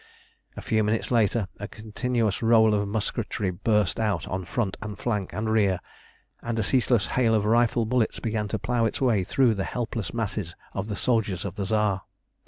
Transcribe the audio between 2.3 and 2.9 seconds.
roll of